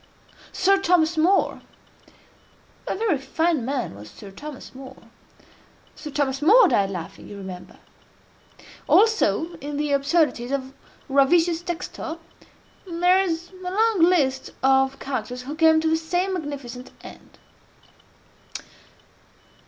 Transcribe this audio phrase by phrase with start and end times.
[0.51, 1.61] Sir Thomas More—a
[2.95, 7.77] very fine man was Sir Thomas More—Sir Thomas More died laughing, you remember.
[8.89, 10.73] Also in the Absurdities of
[11.07, 12.17] Ravisius Textor,
[12.87, 17.37] there is a long list of characters who came to the same magnificent end.